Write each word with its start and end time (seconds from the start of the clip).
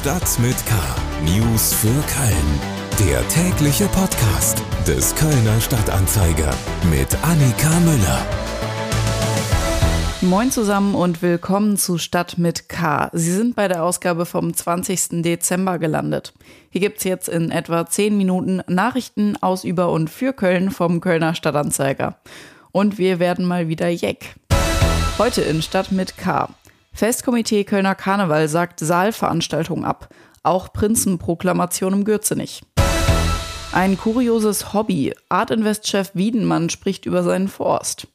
Stadt 0.00 0.38
mit 0.38 0.56
K. 0.64 0.74
News 1.26 1.74
für 1.74 1.88
Köln. 1.88 3.06
Der 3.06 3.28
tägliche 3.28 3.84
Podcast 3.88 4.62
des 4.86 5.14
Kölner 5.14 5.60
Stadtanzeiger 5.60 6.54
mit 6.90 7.14
Annika 7.22 7.68
Müller. 7.80 8.26
Moin 10.22 10.50
zusammen 10.50 10.94
und 10.94 11.20
willkommen 11.20 11.76
zu 11.76 11.98
Stadt 11.98 12.38
mit 12.38 12.70
K. 12.70 13.10
Sie 13.12 13.30
sind 13.30 13.54
bei 13.54 13.68
der 13.68 13.84
Ausgabe 13.84 14.24
vom 14.24 14.54
20. 14.54 15.22
Dezember 15.22 15.78
gelandet. 15.78 16.32
Hier 16.70 16.80
gibt 16.80 16.96
es 16.96 17.04
jetzt 17.04 17.28
in 17.28 17.50
etwa 17.50 17.84
10 17.84 18.16
Minuten 18.16 18.62
Nachrichten 18.68 19.36
aus, 19.42 19.64
über 19.64 19.92
und 19.92 20.08
für 20.08 20.32
Köln 20.32 20.70
vom 20.70 21.02
Kölner 21.02 21.34
Stadtanzeiger. 21.34 22.16
Und 22.72 22.96
wir 22.96 23.18
werden 23.18 23.44
mal 23.44 23.68
wieder 23.68 23.90
Jeck. 23.90 24.34
Heute 25.18 25.42
in 25.42 25.60
Stadt 25.60 25.92
mit 25.92 26.16
K. 26.16 26.48
Festkomitee 26.92 27.64
Kölner 27.64 27.94
Karneval 27.94 28.48
sagt 28.48 28.80
Saalveranstaltung 28.80 29.84
ab. 29.84 30.08
Auch 30.42 30.72
Prinzenproklamation 30.72 31.92
im 31.92 32.04
Gürzenich. 32.04 32.62
Ein 33.72 33.96
kurioses 33.96 34.72
Hobby. 34.72 35.14
Artinvest-Chef 35.28 36.10
Wiedenmann 36.14 36.70
spricht 36.70 37.06
über 37.06 37.22
seinen 37.22 37.48
Forst. 37.48 38.08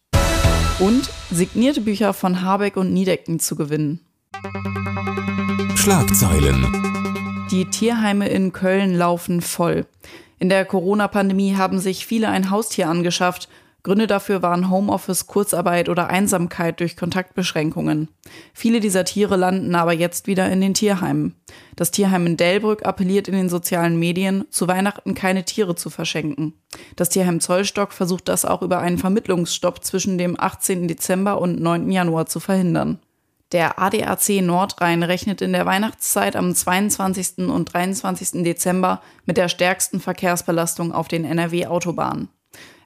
Und 0.80 1.10
signierte 1.32 1.82
Bücher 1.82 2.14
von 2.14 2.42
Habeck 2.42 2.76
und 2.76 2.94
Niedecken 2.94 3.40
zu 3.40 3.56
gewinnen. 3.56 4.02
Schlagzeilen. 5.76 7.48
Die 7.52 7.70
Tierheime 7.70 8.28
in 8.28 8.52
Köln 8.52 8.96
laufen 8.96 9.42
voll. 9.42 9.86
In 10.40 10.50
der 10.50 10.66
Corona-Pandemie 10.66 11.56
haben 11.56 11.80
sich 11.80 12.06
viele 12.06 12.28
ein 12.28 12.50
Haustier 12.50 12.90
angeschafft 12.90 13.48
Gründe 13.86 14.08
dafür 14.08 14.42
waren 14.42 14.72
Homeoffice, 14.72 15.28
Kurzarbeit 15.28 15.90
oder 15.90 16.08
Einsamkeit 16.08 16.80
durch 16.80 16.98
Kontaktbeschränkungen. 16.98 18.08
Viele 18.52 18.80
dieser 18.80 19.06
Tiere 19.06 19.36
landen 19.36 19.76
aber 19.76 19.94
jetzt 19.94 20.26
wieder 20.26 20.52
in 20.52 20.60
den 20.60 20.74
Tierheimen. 20.74 21.36
Das 21.76 21.92
Tierheim 21.92 22.26
in 22.26 22.36
Delbrück 22.36 22.84
appelliert 22.84 23.28
in 23.28 23.36
den 23.36 23.48
sozialen 23.48 24.00
Medien, 24.00 24.46
zu 24.50 24.68
Weihnachten 24.68 25.14
keine 25.14 25.46
Tiere 25.46 25.76
zu 25.76 25.92
verschenken. 25.92 26.54
Das 26.96 27.10
Tierheim 27.10 27.40
Zollstock 27.40 27.94
versucht 27.94 28.28
das 28.28 28.44
auch 28.44 28.64
über 28.64 28.80
einen 28.80 28.98
Vermittlungsstopp 28.98 29.84
zwischen 29.84 30.18
dem 30.18 30.36
18. 30.40 30.88
Dezember 30.88 31.40
und 31.40 31.62
9. 31.62 31.92
Januar 31.92 32.26
zu 32.26 32.40
verhindern. 32.40 32.98
Der 33.52 33.78
ADAC 33.78 34.42
Nordrhein 34.42 35.04
rechnet 35.04 35.44
in 35.44 35.54
der 35.54 35.68
Weihnachtszeit 35.68 36.36
am 36.36 36.56
22. 36.56 37.48
und 37.50 37.72
23. 37.72 38.44
Dezember 38.44 39.04
mit 39.28 39.38
der 39.38 39.48
stärksten 39.48 40.00
Verkehrsbelastung 40.00 40.92
auf 40.92 41.08
den 41.08 41.24
NRW-Autobahnen. 41.24 42.30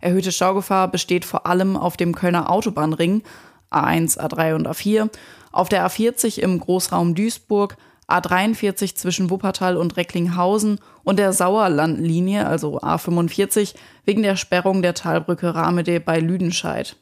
Erhöhte 0.01 0.31
Staugefahr 0.31 0.87
besteht 0.87 1.25
vor 1.25 1.45
allem 1.45 1.75
auf 1.75 1.97
dem 1.97 2.15
Kölner 2.15 2.49
Autobahnring 2.49 3.23
A1, 3.71 4.17
A3 4.17 4.55
und 4.55 4.67
A4, 4.67 5.09
auf 5.51 5.69
der 5.69 5.85
A40 5.87 6.39
im 6.39 6.59
Großraum 6.59 7.15
Duisburg, 7.15 7.77
A43 8.07 8.95
zwischen 8.95 9.29
Wuppertal 9.29 9.77
und 9.77 9.95
Recklinghausen 9.95 10.79
und 11.03 11.19
der 11.19 11.31
Sauerlandlinie, 11.31 12.47
also 12.47 12.79
A45, 12.79 13.75
wegen 14.05 14.23
der 14.23 14.35
Sperrung 14.35 14.81
der 14.81 14.95
Talbrücke 14.95 15.53
Ramede 15.53 15.99
bei 15.99 16.19
Lüdenscheid. 16.19 16.95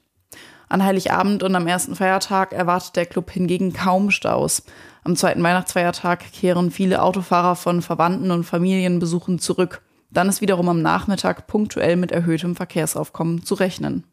An 0.70 0.84
Heiligabend 0.84 1.44
und 1.44 1.56
am 1.56 1.66
ersten 1.66 1.96
Feiertag 1.96 2.52
erwartet 2.52 2.98
der 2.98 3.06
Club 3.06 3.32
hingegen 3.32 3.72
kaum 3.72 4.12
Staus. 4.12 4.64
Am 5.06 5.16
zweiten 5.16 5.42
Weihnachtsfeiertag 5.42 6.34
kehren 6.34 6.72
viele 6.72 7.02
Autofahrer 7.02 7.56
von 7.56 7.82
Verwandten 7.82 8.32
und 8.32 8.44
Familienbesuchen 8.44 9.40
zurück. 9.40 9.82
Dann 10.10 10.30
ist 10.30 10.42
wiederum 10.42 10.70
am 10.70 10.82
Nachmittag 10.82 11.48
punktuell 11.48 11.96
mit 11.96 12.12
erhöhtem 12.12 12.56
Verkehrsaufkommen 12.56 13.44
zu 13.44 13.56
rechnen. 13.56 14.04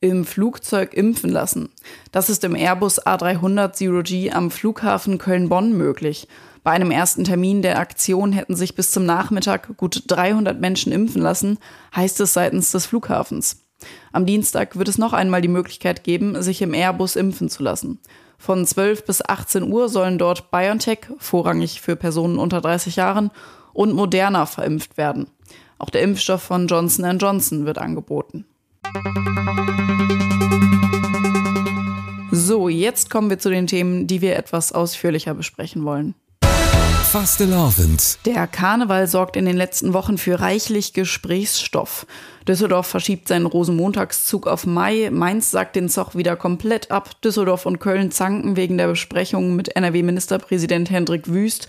Im 0.00 0.24
Flugzeug 0.24 0.92
impfen 0.92 1.30
lassen. 1.30 1.70
Das 2.12 2.28
ist 2.28 2.44
im 2.44 2.54
Airbus 2.54 3.04
A300 3.04 3.72
Zero 3.72 4.02
G 4.02 4.30
am 4.30 4.50
Flughafen 4.50 5.16
Köln-Bonn 5.16 5.72
möglich. 5.76 6.28
Bei 6.62 6.72
einem 6.72 6.90
ersten 6.90 7.24
Termin 7.24 7.62
der 7.62 7.78
Aktion 7.78 8.32
hätten 8.32 8.56
sich 8.56 8.74
bis 8.74 8.90
zum 8.90 9.06
Nachmittag 9.06 9.76
gut 9.78 10.02
300 10.08 10.60
Menschen 10.60 10.92
impfen 10.92 11.22
lassen, 11.22 11.58
heißt 11.94 12.20
es 12.20 12.34
seitens 12.34 12.72
des 12.72 12.86
Flughafens. 12.86 13.62
Am 14.12 14.26
Dienstag 14.26 14.76
wird 14.76 14.88
es 14.88 14.98
noch 14.98 15.12
einmal 15.12 15.40
die 15.40 15.48
Möglichkeit 15.48 16.04
geben, 16.04 16.42
sich 16.42 16.60
im 16.62 16.74
Airbus 16.74 17.16
impfen 17.16 17.48
zu 17.48 17.62
lassen. 17.62 18.00
Von 18.38 18.66
12 18.66 19.04
bis 19.04 19.26
18 19.26 19.62
Uhr 19.72 19.88
sollen 19.88 20.18
dort 20.18 20.50
BioNTech, 20.50 21.08
vorrangig 21.18 21.80
für 21.80 21.96
Personen 21.96 22.38
unter 22.38 22.60
30 22.60 22.96
Jahren, 22.96 23.30
und 23.76 23.92
Moderna 23.92 24.46
verimpft 24.46 24.96
werden. 24.96 25.28
Auch 25.78 25.90
der 25.90 26.02
Impfstoff 26.02 26.42
von 26.42 26.66
Johnson 26.66 27.18
Johnson 27.18 27.66
wird 27.66 27.78
angeboten. 27.78 28.46
So, 32.32 32.68
jetzt 32.68 33.10
kommen 33.10 33.30
wir 33.30 33.38
zu 33.38 33.50
den 33.50 33.66
Themen, 33.66 34.06
die 34.06 34.20
wir 34.20 34.36
etwas 34.36 34.72
ausführlicher 34.72 35.34
besprechen 35.34 35.84
wollen. 35.84 36.14
Fastelavend. 36.42 38.18
Der 38.26 38.46
Karneval 38.46 39.06
sorgt 39.06 39.36
in 39.36 39.44
den 39.44 39.56
letzten 39.56 39.92
Wochen 39.92 40.18
für 40.18 40.40
reichlich 40.40 40.92
Gesprächsstoff. 40.92 42.06
Düsseldorf 42.48 42.86
verschiebt 42.86 43.28
seinen 43.28 43.46
Rosenmontagszug 43.46 44.46
auf 44.46 44.66
Mai. 44.66 45.10
Mainz 45.12 45.50
sagt 45.50 45.76
den 45.76 45.88
Zoch 45.88 46.14
wieder 46.14 46.36
komplett 46.36 46.90
ab. 46.90 47.20
Düsseldorf 47.22 47.64
und 47.64 47.78
Köln 47.78 48.10
zanken 48.10 48.56
wegen 48.56 48.76
der 48.76 48.88
Besprechungen 48.88 49.54
mit 49.54 49.76
NRW-Ministerpräsident 49.76 50.90
Hendrik 50.90 51.28
Wüst. 51.28 51.68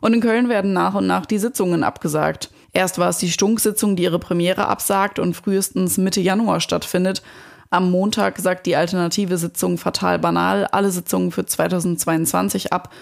Und 0.00 0.14
in 0.14 0.20
Köln 0.20 0.48
werden 0.48 0.72
nach 0.72 0.94
und 0.94 1.06
nach 1.06 1.26
die 1.26 1.38
Sitzungen 1.38 1.82
abgesagt. 1.82 2.50
Erst 2.72 2.98
war 2.98 3.08
es 3.08 3.18
die 3.18 3.30
Stunksitzung, 3.30 3.96
die 3.96 4.04
ihre 4.04 4.18
Premiere 4.18 4.68
absagt 4.68 5.18
und 5.18 5.34
frühestens 5.34 5.98
Mitte 5.98 6.20
Januar 6.20 6.60
stattfindet. 6.60 7.22
Am 7.70 7.90
Montag 7.90 8.38
sagt 8.38 8.66
die 8.66 8.76
alternative 8.76 9.36
Sitzung 9.36 9.76
fatal 9.76 10.18
banal 10.18 10.66
alle 10.66 10.90
Sitzungen 10.90 11.32
für 11.32 11.44
2022 11.44 12.72
ab. 12.72 12.92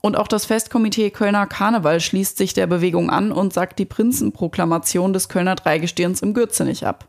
Und 0.00 0.16
auch 0.16 0.28
das 0.28 0.46
Festkomitee 0.46 1.10
Kölner 1.10 1.46
Karneval 1.46 2.00
schließt 2.00 2.36
sich 2.36 2.54
der 2.54 2.66
Bewegung 2.66 3.08
an 3.10 3.32
und 3.32 3.52
sagt 3.52 3.78
die 3.78 3.84
Prinzenproklamation 3.84 5.12
des 5.12 5.28
Kölner 5.28 5.54
Dreigestirns 5.54 6.22
im 6.22 6.34
Gürzenich 6.34 6.86
ab. 6.86 7.06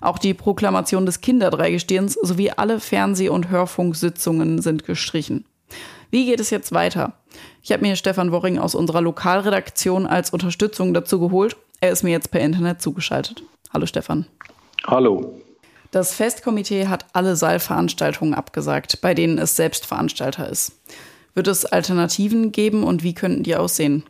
Auch 0.00 0.18
die 0.18 0.34
Proklamation 0.34 1.04
des 1.04 1.20
Kinderdreigestirns 1.20 2.14
sowie 2.14 2.52
alle 2.52 2.78
Fernseh- 2.78 3.28
und 3.28 3.50
Hörfunksitzungen 3.50 4.62
sind 4.62 4.84
gestrichen. 4.84 5.44
Wie 6.10 6.24
geht 6.24 6.40
es 6.40 6.50
jetzt 6.50 6.72
weiter? 6.72 7.12
Ich 7.62 7.70
habe 7.70 7.82
mir 7.82 7.94
Stefan 7.96 8.32
Worring 8.32 8.58
aus 8.58 8.74
unserer 8.74 9.02
Lokalredaktion 9.02 10.06
als 10.06 10.30
Unterstützung 10.30 10.94
dazu 10.94 11.20
geholt. 11.20 11.56
Er 11.80 11.90
ist 11.90 12.02
mir 12.02 12.10
jetzt 12.10 12.30
per 12.30 12.40
Internet 12.40 12.80
zugeschaltet. 12.80 13.42
Hallo 13.72 13.84
Stefan. 13.84 14.26
Hallo. 14.86 15.38
Das 15.90 16.14
Festkomitee 16.14 16.86
hat 16.86 17.06
alle 17.12 17.36
Saalveranstaltungen 17.36 18.34
abgesagt, 18.34 19.00
bei 19.00 19.14
denen 19.14 19.38
es 19.38 19.56
selbst 19.56 19.86
Veranstalter 19.86 20.48
ist. 20.48 20.72
Wird 21.34 21.46
es 21.46 21.66
Alternativen 21.66 22.52
geben 22.52 22.84
und 22.84 23.02
wie 23.02 23.14
könnten 23.14 23.42
die 23.42 23.56
aussehen? 23.56 24.04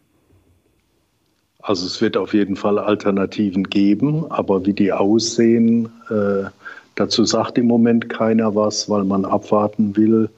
Also 1.61 1.87
es 1.87 2.01
wird 2.01 2.17
auf 2.17 2.33
jeden 2.33 2.57
Fall 2.57 2.79
Alternativen 2.79 3.65
geben, 3.65 4.31
aber 4.31 4.65
wie 4.65 4.73
die 4.73 4.93
aussehen, 4.93 5.89
äh, 6.09 6.49
dazu 6.95 7.25
sagt 7.25 7.59
im 7.59 7.67
Moment 7.67 8.09
keiner 8.09 8.55
was, 8.55 8.89
weil 8.89 9.05
man 9.05 9.25
abwarten 9.25 9.97
will, 9.97 10.31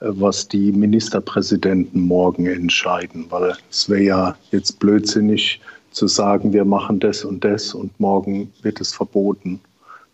was 0.00 0.48
die 0.48 0.72
Ministerpräsidenten 0.72 2.00
morgen 2.00 2.46
entscheiden, 2.46 3.26
weil 3.30 3.56
es 3.70 3.88
wäre 3.88 4.02
ja 4.02 4.36
jetzt 4.50 4.78
blödsinnig 4.78 5.60
zu 5.90 6.06
sagen, 6.06 6.52
wir 6.52 6.64
machen 6.64 7.00
das 7.00 7.24
und 7.24 7.44
das 7.44 7.72
und 7.72 7.98
morgen 7.98 8.52
wird 8.62 8.80
es 8.80 8.92
verboten. 8.92 9.60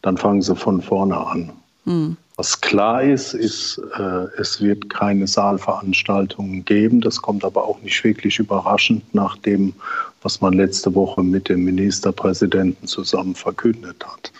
Dann 0.03 0.17
fangen 0.17 0.43
sie 0.43 0.55
von 0.55 0.81
vorne 0.81 1.17
an. 1.17 1.53
Mhm. 1.85 2.17
Was 2.37 2.61
klar 2.61 3.03
ist, 3.03 3.35
ist, 3.35 3.81
äh, 3.99 4.27
es 4.39 4.61
wird 4.61 4.89
keine 4.89 5.27
Saalveranstaltungen 5.27 6.65
geben. 6.65 7.01
Das 7.01 7.21
kommt 7.21 7.45
aber 7.45 7.65
auch 7.65 7.81
nicht 7.83 8.03
wirklich 8.05 8.39
überraschend 8.39 9.15
nach 9.15 9.37
dem, 9.39 9.75
was 10.23 10.41
man 10.41 10.55
letzte 10.55 10.95
Woche 10.95 11.23
mit 11.23 11.49
dem 11.49 11.65
Ministerpräsidenten 11.65 12.87
zusammen 12.87 13.35
verkündet 13.35 14.05
hat. 14.07 14.33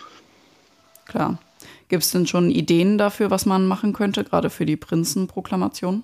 Klar. 1.05 1.37
Gibt 1.89 2.03
es 2.03 2.11
denn 2.11 2.27
schon 2.27 2.49
Ideen 2.49 2.97
dafür, 2.97 3.29
was 3.31 3.45
man 3.45 3.65
machen 3.67 3.93
könnte, 3.93 4.23
gerade 4.23 4.49
für 4.49 4.65
die 4.65 4.77
Prinzenproklamation? 4.77 6.03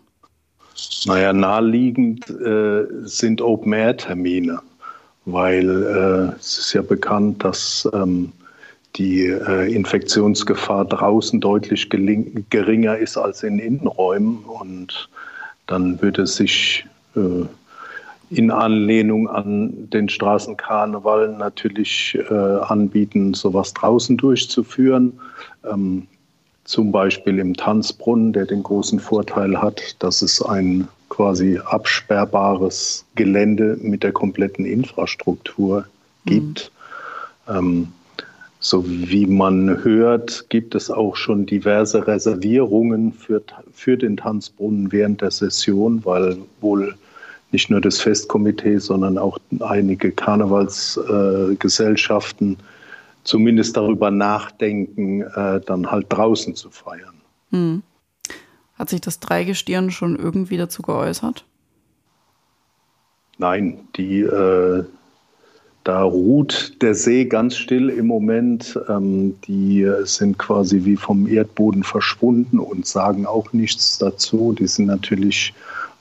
Naja, 1.06 1.34
naheliegend 1.34 2.30
äh, 2.30 2.86
sind 3.04 3.42
Open-Air-Termine, 3.42 4.60
weil 5.26 5.70
äh, 5.70 6.40
es 6.40 6.58
ist 6.60 6.74
ja 6.74 6.82
bekannt, 6.82 7.44
dass 7.44 7.88
ähm, 7.94 8.32
die 8.96 9.26
äh, 9.26 9.74
Infektionsgefahr 9.74 10.86
draußen 10.86 11.40
deutlich 11.40 11.90
geringer 11.90 12.98
ist 12.98 13.18
als 13.18 13.44
in 13.44 13.60
Innenräumen. 13.60 14.40
Und 14.46 15.10
dann 15.68 16.02
würde 16.02 16.26
sich 16.28 16.86
äh, 17.16 17.46
in 18.30 18.52
Anlehnung 18.52 19.28
an 19.28 19.90
den 19.90 20.10
Straßenkarneval 20.10 21.36
natürlich 21.38 22.18
äh, 22.30 22.34
anbieten, 22.34 23.34
sowas 23.34 23.74
draußen 23.74 24.18
durchzuführen. 24.18 25.20
Ähm, 25.70 26.08
zum 26.64 26.92
Beispiel 26.92 27.40
im 27.40 27.56
Tanzbrunnen, 27.56 28.32
der 28.32 28.46
den 28.46 28.62
großen 28.62 29.00
Vorteil 29.00 29.60
hat, 29.60 29.96
dass 30.00 30.22
es 30.22 30.42
ein 30.42 30.88
quasi 31.10 31.58
absperrbares 31.58 33.06
Gelände 33.16 33.78
mit 33.82 34.04
der 34.04 34.12
kompletten 34.12 34.66
Infrastruktur 34.66 35.86
gibt. 36.26 36.72
Mhm. 37.48 37.56
Ähm, 37.56 37.88
so 38.60 38.84
wie 38.86 39.26
man 39.26 39.84
hört, 39.84 40.46
gibt 40.50 40.76
es 40.76 40.92
auch 40.92 41.16
schon 41.16 41.46
diverse 41.46 42.06
Reservierungen 42.06 43.14
für, 43.14 43.42
für 43.74 43.98
den 43.98 44.18
Tanzbrunnen 44.18 44.92
während 44.92 45.22
der 45.22 45.32
Session, 45.32 46.04
weil 46.04 46.38
wohl 46.60 46.94
nicht 47.52 47.70
nur 47.70 47.82
das 47.82 48.00
Festkomitee, 48.02 48.78
sondern 48.78 49.18
auch 49.18 49.38
einige 49.60 50.12
Karnevalsgesellschaften 50.12 52.54
äh, 52.54 52.58
zumindest 53.24 53.78
darüber 53.78 54.12
nachdenken, 54.12 55.22
äh, 55.22 55.62
dann 55.66 55.90
halt 55.90 56.08
draußen 56.10 56.56
zu 56.56 56.70
feiern. 56.70 57.16
Hm. 57.52 57.84
Hat 58.76 58.90
sich 58.90 59.02
das 59.02 59.20
Dreigestirn 59.20 59.92
schon 59.92 60.16
irgendwie 60.16 60.58
dazu 60.58 60.82
geäußert? 60.82 61.46
Nein, 63.38 63.80
die, 63.96 64.22
äh, 64.22 64.84
da 65.84 66.04
ruht 66.04 66.82
der 66.82 66.96
See 66.96 67.26
ganz 67.26 67.56
still 67.56 67.90
im 67.90 68.08
Moment. 68.08 68.80
Ähm, 68.90 69.40
die 69.48 69.90
sind 70.04 70.38
quasi 70.38 70.84
wie 70.86 70.98
vom 70.98 71.28
Erdboden 71.28 71.84
verschwunden 71.84 72.60
und 72.60 72.86
sagen 72.86 73.26
auch 73.26 73.54
nichts 73.54 73.98
dazu. 73.98 74.56
Die 74.58 74.68
sind 74.68 74.88
natürlich 74.88 75.54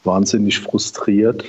wahnsinnig 0.05 0.61
frustriert, 0.61 1.45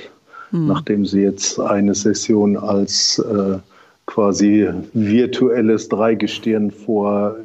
hm. 0.50 0.66
nachdem 0.66 1.06
sie 1.06 1.22
jetzt 1.22 1.58
eine 1.60 1.94
Session 1.94 2.56
als 2.56 3.18
äh, 3.18 3.58
quasi 4.06 4.68
virtuelles 4.92 5.88
Dreigestirn 5.88 6.70
vor 6.70 7.36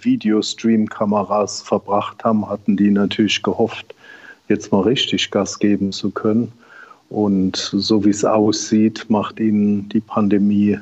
Videostream-Kameras 0.00 1.62
verbracht 1.62 2.24
haben, 2.24 2.48
hatten 2.48 2.76
die 2.76 2.90
natürlich 2.90 3.42
gehofft, 3.42 3.94
jetzt 4.48 4.70
mal 4.70 4.82
richtig 4.82 5.30
Gas 5.30 5.58
geben 5.58 5.92
zu 5.92 6.10
können. 6.10 6.52
Und 7.08 7.56
so 7.56 8.04
wie 8.04 8.10
es 8.10 8.24
aussieht, 8.24 9.06
macht 9.08 9.40
ihnen 9.40 9.88
die 9.88 10.00
Pandemie 10.00 10.78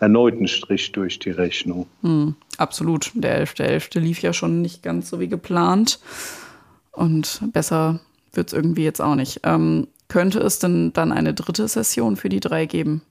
erneut 0.00 0.34
einen 0.34 0.48
Strich 0.48 0.92
durch 0.92 1.18
die 1.18 1.30
Rechnung. 1.30 1.86
Hm, 2.02 2.34
absolut. 2.56 3.12
Der 3.14 3.46
11.11. 3.46 3.96
.11. 3.96 4.00
lief 4.00 4.22
ja 4.22 4.32
schon 4.32 4.62
nicht 4.62 4.82
ganz 4.82 5.10
so 5.10 5.20
wie 5.20 5.28
geplant. 5.28 6.00
Und 6.92 7.40
besser 7.52 8.00
wird 8.32 8.48
es 8.48 8.52
irgendwie 8.52 8.84
jetzt 8.84 9.00
auch 9.00 9.14
nicht. 9.14 9.40
Ähm, 9.44 9.88
könnte 10.08 10.40
es 10.40 10.58
denn 10.58 10.92
dann 10.92 11.12
eine 11.12 11.34
dritte 11.34 11.66
Session 11.68 12.16
für 12.16 12.28
die 12.28 12.40
drei 12.40 12.66
geben? 12.66 13.02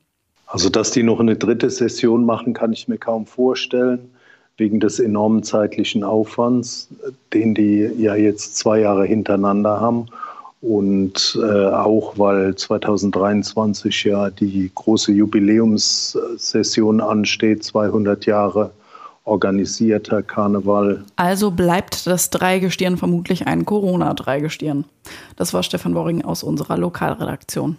Also, 0.46 0.70
dass 0.70 0.92
die 0.92 1.04
noch 1.04 1.20
eine 1.20 1.36
dritte 1.36 1.70
Session 1.70 2.26
machen, 2.26 2.54
kann 2.54 2.74
ich 2.74 2.88
mir 2.88 2.98
kaum 2.98 3.26
vorstellen, 3.26 4.10
wegen 4.58 4.80
des 4.80 5.00
enormen 5.00 5.44
zeitlichen 5.44 6.04
Aufwands, 6.04 6.90
den 7.34 7.56
die 7.56 7.90
ja 7.98 8.16
jetzt 8.16 8.58
zwei 8.58 8.80
Jahre 8.82 9.06
hintereinander 9.06 9.80
haben. 9.80 10.08
Und 10.62 11.40
äh, 11.42 11.68
auch 11.68 12.18
weil 12.18 12.56
2023 12.56 14.04
ja 14.04 14.30
die 14.30 14.70
große 14.76 15.14
Jubiläumssession 15.14 17.00
ansteht, 17.00 17.64
200 17.64 18.26
Jahre 18.26 18.72
organisierter 19.24 20.24
Karneval. 20.24 21.04
Also 21.16 21.52
bleibt 21.52 22.08
das 22.08 22.30
Dreigestirn 22.30 22.98
vermutlich 22.98 23.48
ein 23.48 23.66
Corona-Dreigestirn. 23.66 24.86
Das 25.36 25.54
war 25.54 25.64
Stefan 25.64 25.96
Worring 25.96 26.24
aus 26.24 26.44
unserer 26.44 26.78
Lokalredaktion. 26.78 27.78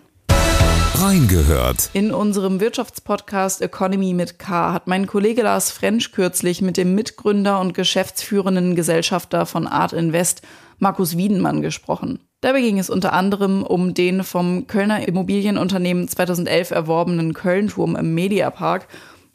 Reingehört. 0.95 1.89
In 1.95 2.13
unserem 2.13 2.61
Wirtschaftspodcast 2.61 3.63
Economy 3.63 4.13
mit 4.13 4.39
K 4.39 4.75
hat 4.75 4.87
mein 4.87 5.07
Kollege 5.07 5.43
Lars 5.43 5.71
Frensch 5.71 6.13
kürzlich 6.13 6.61
mit 6.61 6.77
dem 6.77 6.95
Mitgründer 6.95 7.59
und 7.59 7.73
geschäftsführenden 7.73 8.75
Gesellschafter 8.75 9.47
von 9.47 9.67
Art 9.67 9.95
Invest, 9.95 10.43
Markus 10.79 11.17
Wiedenmann, 11.17 11.63
gesprochen. 11.63 12.19
Dabei 12.43 12.61
ging 12.61 12.79
es 12.79 12.91
unter 12.91 13.13
anderem 13.13 13.63
um 13.63 13.95
den 13.95 14.25
vom 14.25 14.67
Kölner 14.67 15.07
Immobilienunternehmen 15.07 16.07
2011 16.07 16.71
erworbenen 16.71 17.33
Kölnturm 17.33 17.97
im 17.97 18.15
Mediapark 18.15 18.87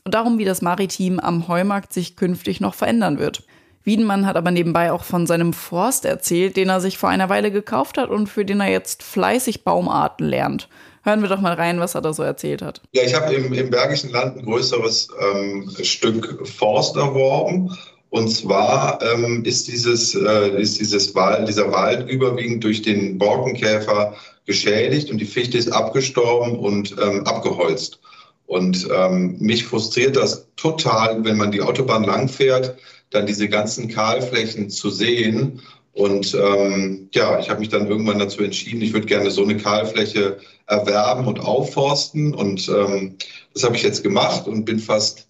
und 0.06 0.14
darum, 0.14 0.38
wie 0.38 0.46
das 0.46 0.62
Maritim 0.62 1.20
am 1.20 1.48
Heumarkt 1.48 1.92
sich 1.92 2.16
künftig 2.16 2.62
noch 2.62 2.76
verändern 2.76 3.18
wird. 3.18 3.44
Wiedenmann 3.84 4.26
hat 4.26 4.36
aber 4.36 4.52
nebenbei 4.52 4.92
auch 4.92 5.04
von 5.04 5.28
seinem 5.28 5.52
Forst 5.52 6.06
erzählt, 6.06 6.58
den 6.58 6.70
er 6.70 6.80
sich 6.80 6.98
vor 6.98 7.10
einer 7.10 7.30
Weile 7.30 7.52
gekauft 7.52 7.98
hat 7.98 8.10
und 8.10 8.28
für 8.28 8.46
den 8.46 8.60
er 8.60 8.70
jetzt 8.70 9.04
fleißig 9.04 9.64
Baumarten 9.64 10.28
lernt. 10.28 10.70
Hören 11.04 11.22
wir 11.22 11.30
doch 11.30 11.42
mal 11.42 11.54
rein, 11.54 11.80
was 11.80 11.96
er 11.96 12.02
da 12.02 12.14
so 12.14 12.24
erzählt 12.24 12.62
hat. 12.62 12.82
Ja, 12.94 13.04
ich 13.04 13.16
habe 13.16 13.34
im, 13.34 13.54
im 13.54 13.70
Bergischen 13.70 14.12
Land 14.12 14.38
ein 14.38 14.46
größeres 14.46 15.08
ähm, 15.20 15.72
Stück 15.82 16.48
Forst 16.48 16.96
erworben. 16.96 17.76
Und 18.10 18.30
zwar 18.30 19.00
ähm, 19.02 19.44
ist, 19.44 19.68
dieses, 19.68 20.16
äh, 20.16 20.62
ist 20.62 20.80
dieses 20.80 21.14
Wald, 21.16 21.48
dieser 21.48 21.72
Wald 21.72 22.10
überwiegend 22.10 22.64
durch 22.64 22.82
den 22.82 23.18
Borkenkäfer 23.18 24.16
geschädigt 24.46 25.12
und 25.12 25.18
die 25.18 25.26
Fichte 25.26 25.58
ist 25.58 25.72
abgestorben 25.72 26.58
und 26.58 26.96
ähm, 27.02 27.26
abgeholzt. 27.26 28.00
Und 28.48 28.88
ähm, 28.96 29.38
mich 29.40 29.66
frustriert 29.66 30.16
das 30.16 30.48
total, 30.56 31.24
wenn 31.26 31.38
man 31.38 31.52
die 31.52 31.62
Autobahn 31.62 32.04
langfährt, 32.04 32.78
dann 33.10 33.26
diese 33.26 33.50
ganzen 33.50 33.88
Kahlflächen 33.88 34.70
zu 34.70 34.90
sehen. 34.90 35.62
Und 35.94 36.36
ähm, 36.36 37.10
ja, 37.14 37.40
ich 37.40 37.50
habe 37.50 37.62
mich 37.62 37.70
dann 37.70 37.88
irgendwann 37.88 38.20
dazu 38.20 38.44
entschieden, 38.44 38.82
ich 38.82 38.94
würde 38.94 39.08
gerne 39.08 39.32
so 39.32 39.44
eine 39.44 39.58
Kahlfläche 39.58 40.38
erwerben 40.68 41.26
und 41.26 41.40
aufforsten. 41.40 42.36
Und 42.36 42.68
ähm, 42.70 43.16
das 43.54 43.64
habe 43.64 43.76
ich 43.76 43.84
jetzt 43.84 44.04
gemacht 44.04 44.48
und 44.48 44.66
bin 44.66 44.80
fast 44.80 45.28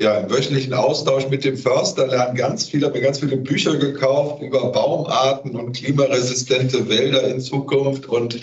ja, 0.00 0.18
im 0.18 0.30
wöchentlichen 0.30 0.74
Austausch 0.74 1.28
mit 1.28 1.44
dem 1.44 1.56
Förster, 1.56 2.08
lernen 2.08 2.36
ganz 2.36 2.68
viel, 2.68 2.84
habe 2.84 2.94
mir 2.94 3.04
ganz 3.04 3.20
viele 3.20 3.36
Bücher 3.36 3.76
gekauft 3.76 4.42
über 4.42 4.72
Baumarten 4.72 5.54
und 5.54 5.76
klimaresistente 5.76 6.88
Wälder 6.88 7.28
in 7.28 7.40
Zukunft. 7.40 8.06
Und 8.06 8.40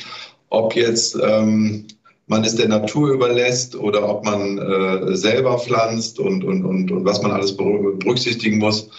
ob 0.50 0.75
jetzt 0.75 1.18
ähm, 1.21 1.88
man 2.31 2.45
es 2.45 2.56
der 2.56 2.69
Natur 2.69 3.12
überlässt 3.12 3.75
oder 3.75 4.07
ob 4.07 4.24
man 4.24 4.57
äh, 4.57 5.16
selber 5.16 5.60
pflanzt 5.60 6.18
und, 6.18 6.45
und, 6.45 6.63
und, 6.63 6.89
und 6.89 7.04
was 7.04 7.22
man 7.22 7.31
alles 7.31 7.56
berücksichtigen 7.56 8.57
muss. 8.57 8.89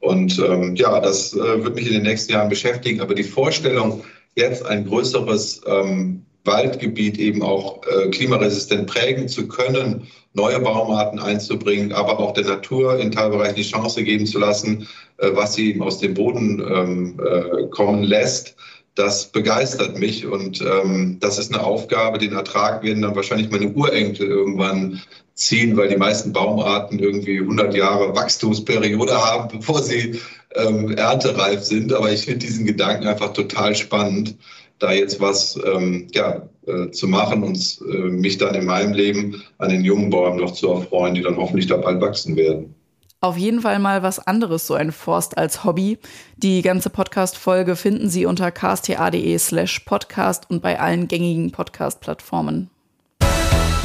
Und 0.00 0.38
ähm, 0.40 0.74
ja, 0.74 0.98
das 0.98 1.32
äh, 1.32 1.62
wird 1.64 1.76
mich 1.76 1.86
in 1.86 1.92
den 1.92 2.02
nächsten 2.02 2.32
Jahren 2.32 2.48
beschäftigen. 2.48 3.00
Aber 3.00 3.14
die 3.14 3.22
Vorstellung, 3.22 4.02
jetzt 4.34 4.66
ein 4.66 4.84
größeres 4.86 5.60
ähm, 5.66 6.24
Waldgebiet 6.44 7.16
eben 7.18 7.42
auch 7.42 7.80
äh, 7.86 8.08
klimaresistent 8.08 8.88
prägen 8.88 9.28
zu 9.28 9.46
können, 9.46 10.08
neue 10.32 10.58
Baumarten 10.58 11.20
einzubringen, 11.20 11.92
aber 11.92 12.18
auch 12.18 12.32
der 12.32 12.44
Natur 12.44 12.98
in 12.98 13.12
Teilbereichen 13.12 13.54
die 13.54 13.62
Chance 13.62 14.02
geben 14.02 14.26
zu 14.26 14.40
lassen, 14.40 14.88
äh, 15.18 15.30
was 15.32 15.54
sie 15.54 15.70
eben 15.70 15.82
aus 15.82 16.00
dem 16.00 16.14
Boden 16.14 16.60
ähm, 16.60 17.20
äh, 17.24 17.68
kommen 17.68 18.02
lässt, 18.02 18.56
das 18.94 19.26
begeistert 19.30 19.98
mich 19.98 20.26
und 20.26 20.60
ähm, 20.62 21.18
das 21.20 21.38
ist 21.38 21.54
eine 21.54 21.62
Aufgabe. 21.62 22.18
Den 22.18 22.32
Ertrag 22.32 22.82
werden 22.82 23.02
dann 23.02 23.14
wahrscheinlich 23.14 23.50
meine 23.50 23.72
Urenkel 23.72 24.26
irgendwann 24.26 25.00
ziehen, 25.34 25.76
weil 25.76 25.88
die 25.88 25.96
meisten 25.96 26.32
Baumarten 26.32 26.98
irgendwie 26.98 27.38
100 27.38 27.74
Jahre 27.74 28.14
Wachstumsperiode 28.14 29.14
haben, 29.14 29.48
bevor 29.58 29.82
sie 29.82 30.20
ähm, 30.54 30.92
erntereif 30.96 31.62
sind. 31.62 31.92
Aber 31.92 32.12
ich 32.12 32.24
finde 32.24 32.40
diesen 32.40 32.66
Gedanken 32.66 33.06
einfach 33.06 33.32
total 33.32 33.74
spannend, 33.74 34.36
da 34.80 34.92
jetzt 34.92 35.20
was 35.20 35.58
ähm, 35.64 36.08
ja, 36.12 36.48
äh, 36.66 36.90
zu 36.90 37.06
machen 37.06 37.42
und 37.42 37.80
äh, 37.88 38.08
mich 38.08 38.38
dann 38.38 38.54
in 38.54 38.64
meinem 38.64 38.92
Leben 38.92 39.42
an 39.58 39.70
den 39.70 39.84
jungen 39.84 40.10
Bäumen 40.10 40.40
noch 40.40 40.52
zu 40.52 40.68
erfreuen, 40.68 41.14
die 41.14 41.22
dann 41.22 41.36
hoffentlich 41.36 41.66
da 41.66 41.76
bald 41.76 42.00
wachsen 42.00 42.36
werden. 42.36 42.74
Auf 43.22 43.36
jeden 43.36 43.60
Fall 43.60 43.78
mal 43.80 44.02
was 44.02 44.18
anderes, 44.18 44.66
so 44.66 44.72
ein 44.72 44.92
Forst 44.92 45.36
als 45.36 45.62
Hobby. 45.62 45.98
Die 46.38 46.62
ganze 46.62 46.88
Podcast-Folge 46.88 47.76
finden 47.76 48.08
Sie 48.08 48.24
unter 48.24 48.50
ksta.de 48.50 49.36
slash 49.38 49.80
podcast 49.80 50.48
und 50.48 50.62
bei 50.62 50.80
allen 50.80 51.06
gängigen 51.06 51.50
Podcast-Plattformen. 51.50 52.70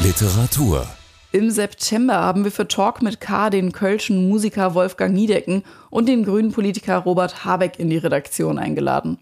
Literatur. 0.02 0.86
Im 1.32 1.50
September 1.50 2.14
haben 2.14 2.44
wir 2.44 2.50
für 2.50 2.66
Talk 2.66 3.02
mit 3.02 3.20
K 3.20 3.50
den 3.50 3.72
kölschen 3.72 4.26
Musiker 4.26 4.74
Wolfgang 4.74 5.14
Niedecken 5.14 5.64
und 5.90 6.08
den 6.08 6.24
grünen 6.24 6.52
Politiker 6.52 6.96
Robert 6.96 7.44
Habeck 7.44 7.78
in 7.78 7.90
die 7.90 7.98
Redaktion 7.98 8.58
eingeladen. 8.58 9.18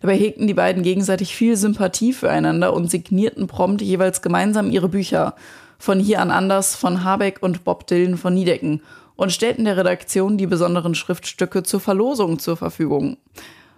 Dabei 0.00 0.16
hegten 0.16 0.46
die 0.46 0.54
beiden 0.54 0.84
gegenseitig 0.84 1.34
viel 1.34 1.56
Sympathie 1.56 2.12
füreinander 2.12 2.72
und 2.72 2.92
signierten 2.92 3.48
prompt 3.48 3.82
jeweils 3.82 4.22
gemeinsam 4.22 4.70
ihre 4.70 4.88
Bücher. 4.88 5.34
Von 5.80 5.98
hier 5.98 6.20
an 6.20 6.30
anders 6.30 6.76
von 6.76 7.02
Habeck 7.02 7.38
und 7.40 7.64
Bob 7.64 7.88
Dylan 7.88 8.16
von 8.16 8.34
Niedecken 8.34 8.82
und 9.18 9.32
stellten 9.32 9.64
der 9.64 9.76
Redaktion 9.76 10.38
die 10.38 10.46
besonderen 10.46 10.94
Schriftstücke 10.94 11.64
zur 11.64 11.80
Verlosung 11.80 12.38
zur 12.38 12.56
Verfügung. 12.56 13.18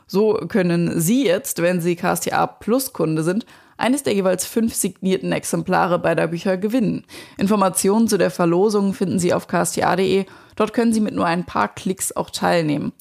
So 0.06 0.34
können 0.34 1.00
Sie 1.00 1.24
jetzt, 1.24 1.62
wenn 1.62 1.80
Sie 1.80 1.96
KSTA 1.96 2.46
Plus 2.46 2.92
Kunde 2.92 3.22
sind, 3.22 3.46
eines 3.78 4.02
der 4.02 4.12
jeweils 4.12 4.44
fünf 4.44 4.74
signierten 4.74 5.32
Exemplare 5.32 5.98
beider 5.98 6.26
Bücher 6.26 6.58
gewinnen. 6.58 7.06
Informationen 7.38 8.06
zu 8.06 8.18
der 8.18 8.30
Verlosung 8.30 8.92
finden 8.92 9.18
Sie 9.18 9.32
auf 9.32 9.48
ksta.de. 9.48 10.26
Dort 10.56 10.74
können 10.74 10.92
Sie 10.92 11.00
mit 11.00 11.14
nur 11.14 11.24
ein 11.24 11.46
paar 11.46 11.68
Klicks 11.74 12.14
auch 12.14 12.28
teilnehmen. 12.28 12.92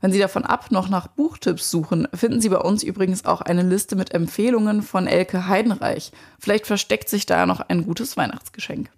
Wenn 0.00 0.12
Sie 0.12 0.20
davon 0.20 0.44
ab 0.44 0.70
noch 0.70 0.88
nach 0.88 1.08
Buchtipps 1.08 1.68
suchen, 1.68 2.06
finden 2.14 2.40
Sie 2.40 2.50
bei 2.50 2.60
uns 2.60 2.84
übrigens 2.84 3.24
auch 3.24 3.40
eine 3.40 3.62
Liste 3.62 3.96
mit 3.96 4.14
Empfehlungen 4.14 4.82
von 4.82 5.08
Elke 5.08 5.48
Heidenreich. 5.48 6.12
Vielleicht 6.38 6.68
versteckt 6.68 7.08
sich 7.08 7.26
da 7.26 7.44
noch 7.44 7.58
ein 7.58 7.84
gutes 7.84 8.16
Weihnachtsgeschenk. 8.16 8.88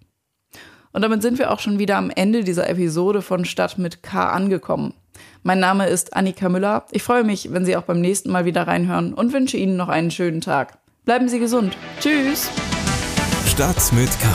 Und 0.93 1.01
damit 1.01 1.21
sind 1.21 1.39
wir 1.39 1.51
auch 1.51 1.59
schon 1.59 1.79
wieder 1.79 1.97
am 1.97 2.09
Ende 2.09 2.43
dieser 2.43 2.69
Episode 2.69 3.21
von 3.21 3.45
Stadt 3.45 3.77
mit 3.77 4.03
K 4.03 4.29
angekommen. 4.29 4.93
Mein 5.43 5.59
Name 5.59 5.87
ist 5.87 6.15
Annika 6.15 6.49
Müller. 6.49 6.85
Ich 6.91 7.03
freue 7.03 7.23
mich, 7.23 7.51
wenn 7.51 7.65
Sie 7.65 7.75
auch 7.75 7.83
beim 7.83 8.01
nächsten 8.01 8.31
Mal 8.31 8.45
wieder 8.45 8.67
reinhören 8.67 9.13
und 9.13 9.33
wünsche 9.33 9.57
Ihnen 9.57 9.77
noch 9.77 9.89
einen 9.89 10.11
schönen 10.11 10.41
Tag. 10.41 10.77
Bleiben 11.05 11.29
Sie 11.29 11.39
gesund. 11.39 11.75
Tschüss. 11.99 12.49
Stadt 13.47 13.91
mit 13.93 14.09
K. 14.19 14.27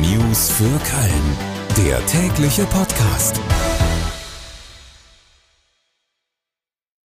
News 0.00 0.50
für 0.50 0.64
Köln. 0.64 1.86
Der 1.86 2.04
tägliche 2.06 2.64
Podcast. 2.64 3.40